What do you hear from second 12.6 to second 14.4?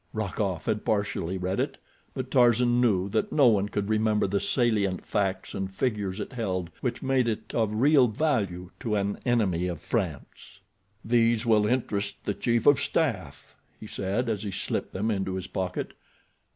of staff," he said,